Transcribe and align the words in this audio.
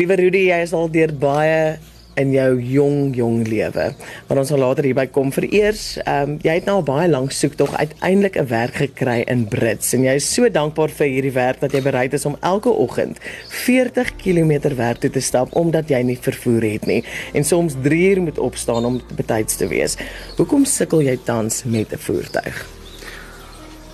Liewe 0.00 0.16
Rudy, 0.16 0.46
jy 0.48 0.56
is 0.64 0.70
al 0.72 0.86
deur 0.88 1.10
baie 1.12 1.74
in 2.16 2.30
jou 2.32 2.54
jong 2.64 3.10
jong 3.12 3.42
lewe. 3.44 3.90
Maar 4.28 4.38
ons 4.40 4.48
sal 4.48 4.62
later 4.62 4.86
hierby 4.88 5.04
kom 5.12 5.28
vir 5.34 5.44
eers. 5.50 5.82
Ehm 6.00 6.30
um, 6.30 6.38
jy 6.40 6.54
het 6.56 6.70
nou 6.70 6.78
al 6.78 6.86
baie 6.86 7.10
lank 7.10 7.34
soek 7.36 7.58
tog 7.60 7.74
uiteindelik 7.76 8.38
'n 8.40 8.48
werk 8.48 8.80
gekry 8.80 9.18
in 9.28 9.44
Brits 9.44 9.92
en 9.92 10.08
jy 10.08 10.16
is 10.16 10.24
so 10.24 10.48
dankbaar 10.48 10.88
vir 10.88 11.06
hierdie 11.06 11.34
werk 11.36 11.60
dat 11.60 11.76
jy 11.76 11.82
bereid 11.84 12.16
is 12.16 12.24
om 12.24 12.38
elke 12.40 12.72
oggend 12.72 13.20
40 13.66 14.16
km 14.16 14.72
werk 14.74 15.04
toe 15.04 15.10
te 15.10 15.20
stap 15.20 15.52
omdat 15.52 15.90
jy 15.90 16.02
nie 16.02 16.16
vervoer 16.16 16.62
het 16.62 16.86
nie 16.86 17.04
en 17.34 17.44
soms 17.44 17.76
3 17.82 18.10
uur 18.10 18.22
moet 18.22 18.38
opstaan 18.38 18.84
om 18.84 19.00
betyds 19.16 19.56
te 19.56 19.68
wees. 19.68 19.96
Hoekom 20.36 20.64
sukkel 20.64 21.02
jy 21.02 21.18
tans 21.24 21.64
met 21.64 21.92
'n 21.92 21.98
voertuig? 21.98 22.66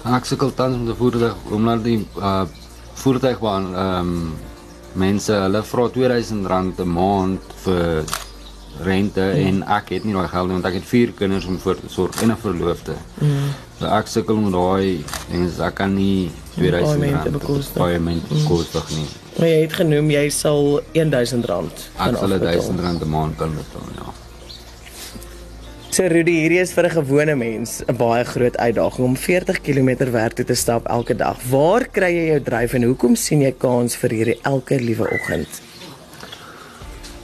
Ek 0.04 0.24
sukkel 0.24 0.54
tans 0.54 0.76
met 0.78 0.94
'n 0.94 0.98
voertuig 0.98 1.36
omdat 1.50 1.84
die 1.84 2.06
uh 2.16 2.46
voertuigbaan 2.94 3.74
ehm 3.74 3.98
um, 3.98 4.54
mense 4.96 5.32
hulle 5.32 5.62
vra 5.62 5.88
R2000 5.88 6.46
'n 6.84 6.88
maand 6.88 7.52
vir 7.64 8.04
rente 8.84 9.24
mm. 9.24 9.46
en 9.48 9.62
ek 9.78 9.92
het 9.94 10.04
nie 10.04 10.14
daai 10.16 10.28
geld 10.28 10.48
nie 10.48 10.56
want 10.58 10.68
ek 10.68 10.78
het 10.80 10.88
vier 10.88 11.12
kinders 11.16 11.46
om 11.48 11.58
voor 11.58 11.78
te 11.80 11.88
sorg 11.88 12.22
en 12.22 12.32
'n 12.32 12.36
verloofde. 12.40 12.96
Mm. 13.20 13.54
So 13.78 13.86
ek 13.86 14.06
sukkel 14.06 14.36
met 14.36 14.52
daai 14.52 15.04
dinge 15.30 15.48
ek 15.68 15.74
kan 15.74 15.94
nie 15.94 16.30
R2000 16.56 17.30
bekostig 17.32 17.98
bekostig 18.28 18.90
nie. 18.96 19.08
Maar 19.38 19.48
jy 19.48 19.60
het 19.62 19.72
genoem 19.72 20.10
jy 20.10 20.28
sal 20.30 20.80
R1000 20.92 21.44
kan 21.96 22.16
afbetaal. 22.16 22.40
R1000 22.40 23.02
'n 23.04 23.08
maand 23.08 23.36
kan 23.36 23.52
betaal, 23.52 23.88
ja. 24.00 24.15
So 25.94 26.02
Rudy, 26.10 26.32
hierdie 26.42 26.58
is 26.60 26.72
vir 26.74 26.86
'n 26.86 26.94
gewone 26.98 27.34
mens 27.36 27.82
'n 27.86 27.96
baie 27.96 28.24
groot 28.24 28.56
uitdaging 28.56 29.04
om 29.06 29.16
40 29.16 29.60
km 29.62 30.10
werk 30.10 30.34
toe 30.34 30.44
te 30.44 30.54
stap 30.54 30.86
elke 30.86 31.14
dag. 31.14 31.38
Waar 31.50 31.86
kry 31.86 32.10
jy 32.10 32.26
jou 32.26 32.40
dryf 32.42 32.74
en 32.74 32.82
hoekom 32.82 33.14
sien 33.16 33.40
jy 33.40 33.52
kans 33.52 33.96
vir 33.96 34.10
hierdie 34.10 34.38
elke 34.42 34.80
liewe 34.80 35.06
oggend? 35.10 35.48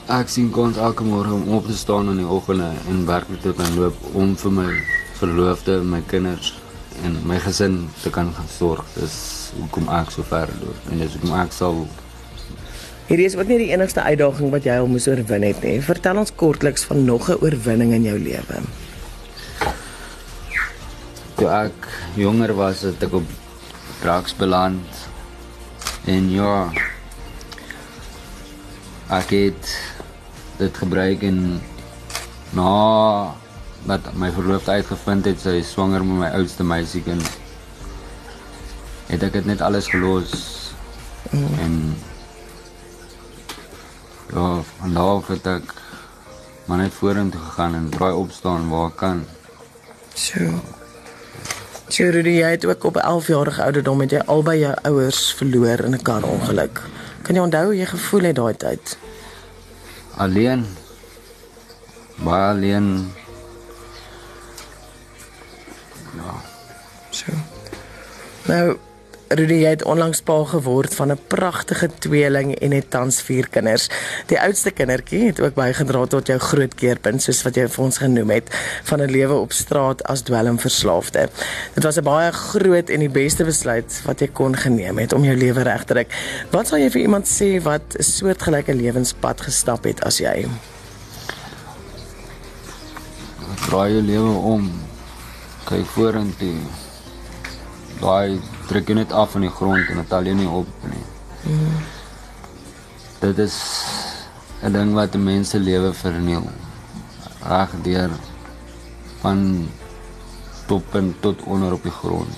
Ek 0.09 0.29
sien 0.29 0.51
kans 0.51 0.77
elke 0.77 1.05
môre 1.05 1.33
om 1.33 1.49
op 1.49 1.67
te 1.67 1.77
staan 1.77 2.09
in 2.09 2.17
die 2.17 2.27
oggende 2.27 2.71
en 2.89 3.07
werk 3.07 3.27
te 3.43 3.53
kan 3.53 3.75
loop 3.75 3.95
om 4.15 4.37
vir 4.37 4.51
my 4.51 4.71
verloofde 5.19 5.83
my 5.83 6.03
kinders 6.07 6.55
en 7.05 7.19
my 7.27 7.39
gesin 7.39 7.89
te 8.03 8.11
kan 8.11 8.33
sorg. 8.59 8.85
Dis 8.95 9.51
hoekom 9.59 9.89
ek 9.89 10.11
so 10.11 10.23
ver 10.23 10.49
loop 10.61 10.91
en 10.91 10.99
dis 10.99 11.13
hoekom 11.13 11.41
ek 11.41 11.53
sal 11.53 11.87
Hierdie 13.13 13.27
is 13.29 13.35
ook 13.37 13.51
nie 13.51 13.59
die 13.61 13.73
enigste 13.75 14.01
uitdaging 14.01 14.49
wat 14.55 14.65
jy 14.65 14.73
al 14.81 14.87
moes 14.89 15.05
oorwin 15.05 15.43
het 15.45 15.59
nie. 15.61 15.75
Vertel 15.85 16.17
ons 16.17 16.31
kortliks 16.33 16.87
van 16.89 17.03
nog 17.05 17.27
'n 17.29 17.43
oorwinning 17.45 17.91
in 17.93 18.07
jou 18.09 18.19
lewe. 18.19 18.61
Toe 21.37 21.49
ek 21.49 21.89
jonger 22.17 22.55
was, 22.57 22.81
het 22.81 23.03
ek 23.03 23.13
op 23.13 23.27
drugs 24.01 24.33
beland. 24.37 24.89
En 26.07 26.31
ja, 26.31 26.73
ek 29.11 29.31
het 29.31 29.93
dit 30.57 30.77
gebruik 30.77 31.23
en 31.23 31.61
na 32.57 33.35
wat 33.85 34.09
my 34.17 34.31
verloofde 34.33 34.71
uitgevind 34.71 35.25
het 35.25 35.41
sy 35.41 35.61
swanger 35.61 36.05
met 36.05 36.19
my 36.19 36.31
oudste 36.39 36.65
meisiekind 36.65 37.29
het 39.07 39.23
ek 39.23 39.33
dit 39.33 39.45
net 39.45 39.61
alles 39.61 39.89
gelos 39.93 40.33
mm. 41.31 41.59
en 41.61 41.77
Ja, 44.33 44.63
daar 44.93 45.21
het 45.29 45.47
ek 45.47 45.75
maar 46.65 46.79
net 46.79 46.95
vorentoe 46.95 47.41
gegaan 47.41 47.75
en 47.75 47.89
draai 47.93 48.15
opstaan 48.15 48.69
waar 48.69 48.89
ek 48.89 48.97
kan. 48.97 49.25
So. 50.15 50.61
Chirudi, 51.93 52.39
jy 52.39 52.51
het 52.55 52.65
ook 52.65 52.85
op 52.89 52.97
11 52.97 53.27
jarige 53.27 53.63
ouderdom 53.63 53.99
met 54.01 54.11
jy 54.11 54.23
albei 54.27 54.59
jou 54.63 54.75
ouers 54.89 55.35
verloor 55.37 55.85
in 55.85 55.95
'n 55.95 56.03
karongeluk. 56.03 56.81
Kan 57.23 57.35
jy 57.35 57.43
onthou 57.43 57.65
hoe 57.65 57.77
jy 57.77 57.87
gevoel 57.87 58.23
het 58.23 58.37
daai 58.37 58.57
tyd? 58.57 58.97
Alleen. 60.17 60.67
Baie 62.17 62.53
alleen. 62.55 63.13
Ja. 66.17 66.33
So. 67.11 67.33
Nou 68.47 68.79
Rudy 69.33 69.63
het 69.65 69.85
onlangs 69.85 70.21
pa 70.21 70.35
geword 70.45 70.95
van 70.95 71.11
'n 71.11 71.19
pragtige 71.27 71.89
tweeling 71.99 72.55
en 72.55 72.71
het 72.71 72.91
tans 72.91 73.23
vier 73.23 73.49
kinders. 73.49 73.89
Die 74.27 74.41
oudste 74.41 74.71
kindertjie 74.71 75.27
het 75.27 75.41
ook 75.41 75.55
bygedra 75.55 76.07
tot 76.07 76.27
jou 76.27 76.39
groot 76.39 76.75
keerpunt 76.75 77.23
soos 77.23 77.43
wat 77.43 77.55
jy 77.55 77.69
vir 77.69 77.85
ons 77.85 77.99
genoem 77.99 78.31
het 78.31 78.49
van 78.83 79.01
'n 79.01 79.11
lewe 79.11 79.35
op 79.35 79.53
straat 79.53 80.05
as 80.05 80.21
dwelmverslaafde. 80.21 81.29
Dit 81.75 81.85
was 81.85 81.97
'n 81.97 82.05
baie 82.05 82.33
groot 82.33 82.89
en 82.89 82.99
die 82.99 83.09
beste 83.09 83.45
besluit 83.45 84.03
wat 84.05 84.21
jy 84.21 84.29
kon 84.33 84.57
geneem 84.57 84.99
het 84.99 85.13
om 85.13 85.25
jou 85.25 85.37
lewe 85.37 85.63
reg 85.63 85.85
te 85.85 85.93
trek. 85.93 86.13
Wat 86.51 86.69
sal 86.69 86.79
jy 86.79 86.91
vir 86.91 87.01
iemand 87.01 87.27
sê 87.27 87.63
wat 87.63 87.83
'n 87.99 88.03
soortgelyke 88.03 88.75
lewenspad 88.75 89.41
gestap 89.41 89.85
het 89.85 90.05
as 90.05 90.19
jy? 90.19 90.47
Draai 93.67 93.93
jou 93.93 94.03
lewe 94.03 94.35
om. 94.55 94.73
Kyk 95.65 95.87
vorentoe. 95.87 96.61
Daai 98.01 98.41
druk 98.73 98.89
jy 98.89 98.95
net 98.97 99.13
af 99.13 99.35
van 99.37 99.45
die 99.45 99.53
grond 99.53 99.91
en 99.93 100.01
dit 100.01 100.09
tel 100.09 100.29
jy 100.31 100.35
nie 100.39 100.49
op 100.49 100.87
nie. 100.89 101.05
Mm. 101.45 101.81
Dit 103.21 103.39
is 103.45 103.57
'n 104.63 104.73
ding 104.73 104.95
wat 104.95 105.15
mense 105.15 105.59
lewe 105.59 105.93
verniel. 105.93 106.47
Reg 107.43 107.71
deur 107.83 108.11
van 109.21 109.69
top 110.67 110.95
en 110.95 111.15
tot 111.21 111.43
onder 111.43 111.73
op 111.73 111.83
die 111.83 111.93
grond. 111.93 112.35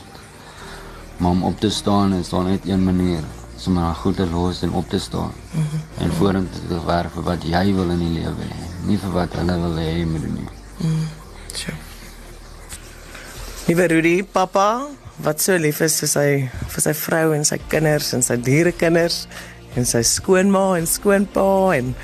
Maar 1.16 1.30
om 1.30 1.44
op 1.44 1.60
te 1.60 1.70
staan 1.70 2.14
is 2.14 2.28
daar 2.28 2.44
net 2.44 2.68
een 2.68 2.84
manier, 2.84 3.22
om 3.66 3.72
maar 3.72 3.94
goed 3.94 4.16
te 4.16 4.26
los 4.26 4.62
en 4.62 4.72
op 4.72 4.88
te 4.88 4.98
staan. 4.98 5.32
Mm 5.50 5.62
-hmm. 5.70 6.04
En 6.04 6.12
vorentoe 6.12 6.66
te 6.68 6.84
werk 6.86 7.12
vir 7.12 7.22
wat 7.22 7.42
jy 7.42 7.74
wil 7.74 7.90
in 7.90 7.98
die 7.98 8.20
lewe 8.20 8.44
hê, 8.50 8.86
nie 8.86 8.98
vir 8.98 9.12
wat 9.12 9.32
hulle 9.32 9.60
wil 9.60 9.76
hê 9.76 9.98
jy 9.98 10.04
moet 10.04 10.20
doen 10.22 10.34
nie. 10.34 10.48
Mm. 10.78 11.06
Sure. 11.52 11.76
Liewe 13.66 13.86
Rudy, 13.86 14.22
papa, 14.22 14.86
wat 15.22 15.40
so 15.40 15.56
lief 15.56 15.80
is 15.80 16.00
vir 16.02 16.08
sy 16.10 16.28
vir 16.74 16.82
sy 16.82 16.94
vrou 16.98 17.34
en 17.36 17.44
sy 17.44 17.58
kinders 17.70 18.12
en 18.16 18.22
sy 18.22 18.36
dierekinders 18.36 19.26
en 19.78 19.86
sy 19.86 20.02
skoonma 20.02 20.78
en 20.78 20.86
skoonpa 20.86 21.48
en 21.78 21.94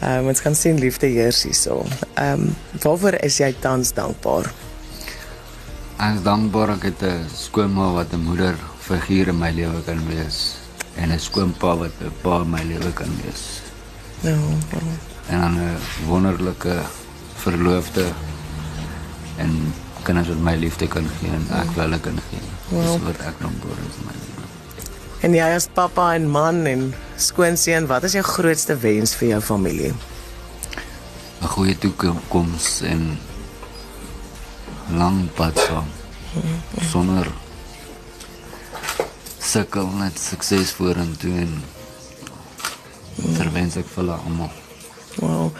ehm 0.00 0.24
um, 0.24 0.28
ons 0.32 0.40
kan 0.40 0.54
sien 0.56 0.78
liefde 0.80 1.08
heers 1.12 1.42
hierso. 1.44 1.84
Ehm 2.16 2.48
um, 2.48 2.56
waarvoor 2.82 3.18
is 3.24 3.40
jy 3.40 3.52
tans 3.60 3.92
dankbaar? 3.92 4.48
Ek 6.00 6.16
is 6.16 6.22
dankbaar 6.24 6.76
ek 6.76 6.84
het 6.88 7.02
'n 7.02 7.28
skoonma 7.28 7.92
wat 7.92 8.12
'n 8.12 8.24
moeder 8.24 8.56
figuur 8.80 9.28
in 9.28 9.38
my 9.38 9.50
lewe 9.52 9.82
kan 9.84 10.00
wees 10.08 10.56
en 10.96 11.12
'n 11.12 11.18
skoonpa 11.18 11.76
wat 11.76 11.92
'n 12.00 12.12
pa 12.22 12.40
in 12.40 12.50
my 12.50 12.62
lewe 12.64 12.92
kan 12.92 13.12
wees. 13.24 13.60
Ja. 14.22 14.36
En 15.28 15.40
'n 15.56 15.76
wonderlike 16.06 16.80
verloofde 17.36 18.06
en 19.36 19.72
kinders 20.06 20.28
wat 20.32 20.42
my 20.44 20.54
liefde 20.56 20.88
kan 20.88 21.06
gee 21.18 21.32
en 21.36 21.46
ek 21.60 21.72
wil 21.74 21.84
hulle 21.84 22.00
kan 22.00 22.20
gee. 22.30 22.42
Wow. 22.70 22.82
Dis 22.82 23.02
wat 23.06 23.24
ek 23.30 23.40
nog 23.44 23.56
gou 23.62 23.74
in 23.76 24.06
my 24.06 24.14
lewe. 24.18 24.46
En 25.20 25.34
jy 25.36 25.48
as 25.56 25.68
pappa 25.76 26.14
en 26.16 26.28
man 26.32 26.62
en 26.66 26.86
skoonseun, 27.20 27.88
wat 27.90 28.06
is 28.08 28.16
jou 28.16 28.24
grootste 28.24 28.76
wens 28.80 29.14
vir 29.20 29.34
jou 29.34 29.40
familie? 29.40 29.92
'n 31.40 31.48
Goeie 31.56 31.76
toekoms 31.78 32.80
en 32.84 33.18
lang 34.92 35.28
pad 35.34 35.58
saam. 35.58 35.88
Sonder 36.90 37.26
sukkel 39.38 39.88
net 39.98 40.18
sukses 40.18 40.72
vorentoe 40.78 41.32
en 41.42 41.54
verwens 43.38 43.76
ek 43.80 43.88
vir 43.90 44.02
hulle 44.02 44.18
almal. 44.24 44.52
Wow 45.18 45.50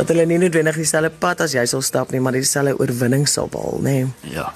dat 0.00 0.08
hulle 0.14 0.24
nie 0.24 0.38
noodwendig 0.40 0.78
dieselfde 0.80 1.12
pad 1.20 1.42
as 1.44 1.52
jy 1.52 1.64
sal 1.68 1.82
stap 1.84 2.12
nie, 2.14 2.20
maar 2.24 2.36
dieselfde 2.36 2.78
oorwinning 2.80 3.26
sal 3.28 3.50
behaal, 3.52 3.80
nê? 3.84 3.96
Nee. 4.00 4.36
Ja. 4.36 4.46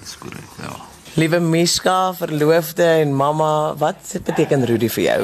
Dis 0.00 0.16
korrek, 0.18 0.54
ja. 0.58 0.72
Liewe 1.18 1.40
Mishka, 1.42 2.12
verloofde 2.18 2.86
en 3.02 3.14
mamma, 3.14 3.74
wat 3.78 4.14
beteken 4.26 4.66
Rudy 4.66 4.88
vir 4.90 5.04
jou? 5.04 5.20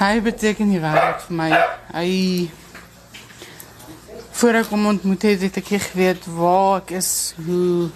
Hy 0.00 0.12
beteken 0.24 0.68
nie 0.72 0.80
wêreld 0.82 1.24
vir 1.28 1.38
my. 1.38 1.50
Hy 1.92 2.10
voor 4.40 4.60
ek 4.60 4.72
hom 4.74 4.88
ontmoet 4.90 5.28
het, 5.28 5.44
het 5.46 5.60
ek 5.62 5.72
geweet 5.92 6.26
waar 6.36 6.82
ek 6.82 6.96
is, 6.98 7.12
hoe 7.46 7.88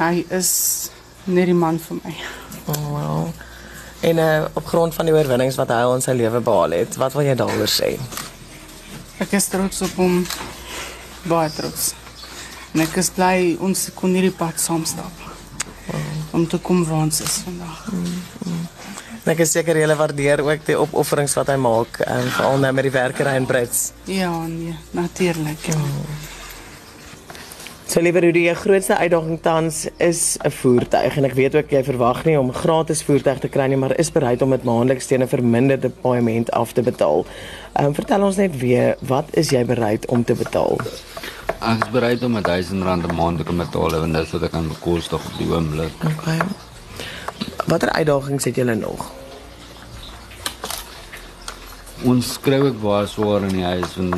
hy 0.00 0.26
is 0.32 0.52
net 1.24 1.48
die 1.52 1.56
man 1.56 1.78
vir 1.80 2.00
my. 2.02 2.14
Oh, 2.66 2.84
wow. 2.96 3.51
En 4.02 4.18
uh, 4.18 4.44
op 4.58 4.66
grond 4.66 4.94
van 4.94 5.06
die 5.06 5.14
oorwinnings 5.14 5.56
wat 5.60 5.70
hy 5.70 5.82
al 5.84 5.94
in 5.94 6.02
sy 6.02 6.14
lewe 6.18 6.40
behaal 6.42 6.74
het, 6.74 6.96
wat 6.98 7.14
wil 7.14 7.22
jy 7.22 7.36
daaroor 7.38 7.70
sê? 7.70 7.92
Ek 9.22 9.36
is 9.38 9.46
trots 9.52 9.84
op 9.86 9.94
hom. 10.02 10.24
Baie 11.30 11.52
trots. 11.54 11.92
En 12.72 12.82
ek 12.82 12.96
is 12.98 13.12
bly 13.14 13.36
ons 13.62 13.84
kon 13.94 14.16
hierdie 14.16 14.34
pad 14.34 14.58
saam 14.58 14.82
stap. 14.88 15.22
Wow. 15.86 16.10
Om 16.34 16.48
te 16.50 16.58
kom 16.64 16.82
waar 16.88 17.04
ons 17.06 17.22
is 17.22 17.38
vandag. 17.46 17.86
Mm, 17.92 18.18
mm. 18.48 18.66
Ek 19.30 19.44
is 19.44 19.54
seker 19.54 19.78
jy 19.78 19.86
waardeer 19.94 20.42
ook 20.42 20.66
die 20.66 20.74
opofferings 20.74 21.38
wat 21.38 21.52
hy 21.52 21.58
maak, 21.62 22.00
en 22.02 22.26
veral 22.34 22.58
nou 22.64 22.72
met 22.74 22.88
die 22.88 22.94
werkery 22.96 23.36
in 23.38 23.46
Brits. 23.46 23.92
Ja, 24.10 24.34
nee, 24.50 24.74
natuurlik. 24.98 25.70
Ja. 25.70 25.78
Oh. 25.78 26.31
So 27.92 28.00
liewe 28.00 28.22
Rudy, 28.24 28.46
jou 28.46 28.54
grootste 28.56 28.96
uitdaging 28.96 29.42
tans 29.44 29.82
is 30.00 30.38
'n 30.40 30.50
voertuig 30.50 31.16
en 31.16 31.24
ek 31.24 31.34
weet 31.34 31.54
ook 31.54 31.70
jy 31.70 31.82
verwag 31.84 32.24
nie 32.24 32.38
om 32.38 32.48
'n 32.48 32.54
gratis 32.54 33.02
voertuig 33.02 33.38
te 33.38 33.48
kry 33.48 33.66
nie, 33.66 33.76
maar 33.76 33.98
is 33.98 34.10
bereid 34.10 34.42
om 34.42 34.50
dit 34.50 34.64
maandeliks 34.64 35.06
teen 35.06 35.22
'n 35.22 35.28
verminderde 35.28 35.90
paaiement 35.90 36.50
af 36.50 36.72
te 36.72 36.82
betaal. 36.82 37.26
Ehm 37.72 37.86
um, 37.86 37.94
vertel 37.94 38.22
ons 38.22 38.36
net 38.36 38.58
weer, 38.58 38.96
wat 39.00 39.24
is 39.30 39.50
jy 39.50 39.64
bereid 39.64 40.06
om 40.06 40.24
te 40.24 40.34
betaal? 40.34 40.80
Ek 41.60 41.84
is 41.84 41.90
bereid 41.90 42.22
om 42.22 42.42
1000 42.42 42.82
rand 42.82 43.04
'n 43.06 43.14
maand 43.14 43.38
te 43.38 43.44
kan 43.44 43.56
betaal 43.56 44.02
en 44.02 44.12
dis 44.12 44.30
wat 44.30 44.42
ek 44.42 44.50
kan 44.50 44.68
bekostig 44.68 45.26
op 45.26 45.38
die 45.38 45.52
oomblik. 45.52 45.92
Okay. 46.04 46.38
Watter 47.66 47.90
uitdagings 47.90 48.44
het 48.44 48.54
julle 48.54 48.74
nog? 48.74 49.12
Ons 52.04 52.40
kry 52.40 52.58
ook 52.58 52.80
baie 52.80 53.06
swaar 53.06 53.42
in 53.42 53.48
die 53.48 53.64
huis 53.64 53.96
want 53.96 54.14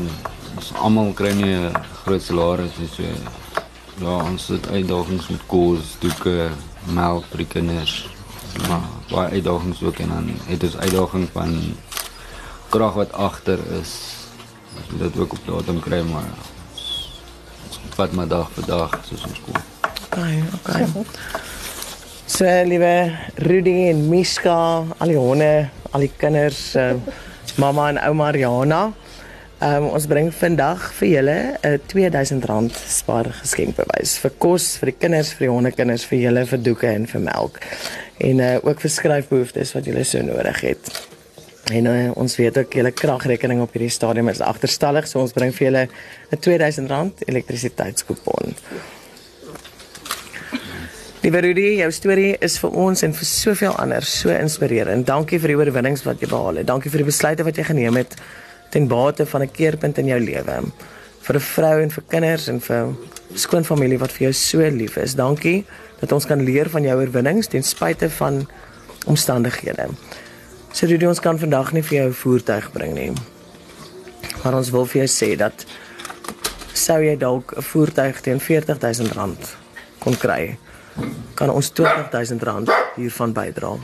ons 0.56 0.72
almal 0.74 1.12
kry 1.12 1.32
nie 1.32 1.54
'n 1.54 1.74
groot 2.04 2.22
salaris 2.22 2.78
nie 2.78 2.88
so 2.88 3.02
ja, 4.00 4.16
ons 4.22 4.48
het 4.48 4.68
uitdagings 4.68 5.28
met 5.28 5.46
kos, 5.46 5.96
doeke, 6.02 6.48
melk 6.94 7.26
vir 7.30 7.44
die 7.44 7.50
kinders. 7.56 7.94
Maar 8.68 8.88
baie 9.10 9.38
uitdagings 9.38 9.82
ook 9.82 9.98
en 10.04 10.08
dan 10.14 10.30
het 10.46 10.62
ons 10.62 10.76
uitdaging 10.76 11.28
van 11.32 11.54
krag 12.68 12.94
wat 12.94 13.12
agter 13.12 13.60
is. 13.80 13.94
Ons 14.74 14.90
moet 14.90 15.06
dit 15.06 15.18
ook 15.22 15.32
op 15.32 15.46
datum 15.46 15.80
kry 15.80 16.02
maar 16.02 16.28
wat 17.96 18.12
maar 18.12 18.28
dag 18.28 18.50
vir 18.56 18.66
dag 18.66 18.98
soos 19.06 19.22
ons 19.28 19.40
kom. 19.46 19.58
Okay, 20.10 20.42
okay. 20.54 20.86
So 22.26 22.46
liewe 22.66 23.14
Rudy 23.34 23.90
en 23.90 24.08
Mishka, 24.10 24.82
al 24.98 25.12
die 25.12 25.18
honde, 25.18 25.68
al 25.94 26.06
die 26.06 26.10
kinders, 26.18 26.72
uh, 26.74 26.94
mamma 27.60 27.88
en 27.92 28.00
ouma 28.08 28.30
Riana. 28.34 28.82
Um, 29.62 29.84
ons 29.94 30.08
bring 30.10 30.32
vandag 30.34 30.82
vir 30.98 31.08
julle 31.08 31.36
'n 31.62 31.78
R2000 31.78 32.74
spaar 32.90 33.28
geskenkbewys 33.38 34.16
vir 34.18 34.32
kos 34.38 34.76
vir 34.80 34.90
die 34.90 34.98
kinders, 34.98 35.30
vir 35.32 35.46
die 35.46 35.52
hondekinders, 35.54 36.04
vir 36.10 36.18
julle 36.18 36.42
vir 36.46 36.58
doeke 36.58 36.88
en 36.90 37.06
vir 37.06 37.20
melk. 37.20 37.60
En 38.18 38.40
uh, 38.40 38.58
ook 38.66 38.80
vir 38.80 38.90
skryfbehoeftes 38.90 39.72
wat 39.74 39.86
julle 39.86 40.04
so 40.04 40.22
nodig 40.22 40.60
het. 40.60 40.90
En 41.72 41.86
uh, 41.86 42.10
ons 42.18 42.36
weet 42.36 42.58
ook 42.58 42.74
julle 42.74 42.90
kragrekening 42.90 43.62
op 43.62 43.72
hierdie 43.72 43.94
stadium 43.94 44.28
is 44.28 44.42
agterstallig, 44.42 45.06
so 45.06 45.20
ons 45.20 45.32
bring 45.32 45.54
vir 45.54 45.70
julle 45.70 45.86
'n 45.86 46.36
R2000 46.36 47.24
elektrisiteitskupon. 47.30 48.56
Liewe 51.22 51.40
Rudy, 51.40 51.76
jou 51.78 51.90
storie 51.90 52.36
is 52.40 52.58
vir 52.58 52.70
ons 52.70 53.02
en 53.02 53.14
vir 53.14 53.24
soveel 53.24 53.76
ander 53.76 54.02
so 54.02 54.28
inspirerend. 54.28 55.06
Dankie 55.06 55.38
vir 55.38 55.48
die 55.48 55.56
oorwinnings 55.56 56.02
wat 56.04 56.20
jy 56.20 56.28
behaal 56.28 56.56
het. 56.56 56.66
Dankie 56.66 56.90
vir 56.90 56.98
die 56.98 57.12
besluite 57.12 57.44
wat 57.44 57.56
jy 57.56 57.64
geneem 57.64 57.96
het 57.96 58.18
ten 58.74 58.88
bate 58.90 59.26
van 59.26 59.42
'n 59.42 59.50
keerpunt 59.50 59.98
in 59.98 60.06
jou 60.06 60.20
lewe. 60.20 60.56
Vir 61.20 61.34
'n 61.36 61.40
vrou 61.54 61.76
en 61.82 61.90
vir 61.90 62.04
kinders 62.08 62.48
en 62.48 62.60
vir 62.60 62.94
skoonfamilie 63.34 63.98
wat 63.98 64.12
vir 64.12 64.22
jou 64.26 64.32
so 64.32 64.58
lief 64.58 64.96
is. 64.96 65.14
Dankie 65.14 65.64
dat 66.00 66.12
ons 66.12 66.26
kan 66.26 66.42
leer 66.42 66.70
van 66.70 66.82
jou 66.82 66.96
oorwinnings 67.00 67.46
ten 67.46 67.62
spyte 67.62 68.10
van 68.10 68.48
omstandighede. 69.06 69.88
So 70.72 70.86
dit 70.86 71.02
ons 71.06 71.20
kan 71.20 71.38
vandag 71.38 71.72
nie 71.72 71.82
vir 71.82 71.98
jou 71.98 72.08
'n 72.08 72.12
voertuig 72.12 72.72
bring 72.72 72.94
nie. 72.94 73.12
Maar 74.42 74.54
ons 74.54 74.70
wil 74.70 74.86
vir 74.86 75.04
jou 75.04 75.08
sê 75.08 75.36
dat 75.36 75.64
sou 76.72 77.00
jy 77.02 77.16
dalk 77.16 77.54
'n 77.56 77.62
voertuig 77.62 78.20
teen 78.20 78.40
R40000 78.40 79.56
kon 79.98 80.16
kry, 80.16 80.58
kan 81.34 81.50
ons 81.50 81.70
R20000 81.70 82.70
hiervan 82.96 83.32
bydra. 83.32 83.78